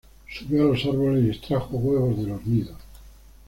Subió 0.27 0.63
a 0.63 0.67
los 0.69 0.83
árboles 0.83 1.23
y 1.25 1.29
extrajo 1.29 1.77
huevos 1.77 2.17
de 2.17 2.23
los 2.27 2.43
nidos. 2.47 2.75